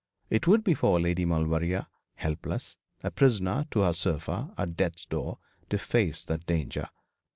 It 0.31 0.47
would 0.47 0.63
be 0.63 0.73
for 0.73 0.99
Lady 0.99 1.25
Maulevrier, 1.25 1.85
helpless, 2.15 2.75
a 3.03 3.11
prisoner 3.11 3.67
to 3.69 3.81
her 3.81 3.93
sofa, 3.93 4.51
at 4.57 4.75
death's 4.75 5.05
door, 5.05 5.37
to 5.69 5.77
face 5.77 6.25
that 6.25 6.47
danger. 6.47 6.89